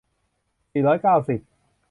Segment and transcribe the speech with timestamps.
[0.71, 1.39] สี่ร้อยเก้าสิบ